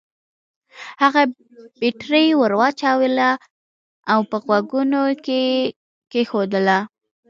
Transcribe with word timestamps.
هغه 1.03 1.21
بېټرۍ 1.79 2.27
ور 2.39 2.51
واچولې 2.59 3.31
او 4.11 4.19
په 4.29 4.37
غوږو 4.43 4.81
کې 5.25 5.39
يې 5.51 5.71
کېښوده. 6.11 6.77